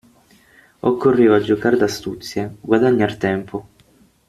Occorreva 0.91 1.37
giocar 1.49 1.73
d'astuzia, 1.83 2.47
guadagnar 2.73 3.11
tempo. 3.29 3.63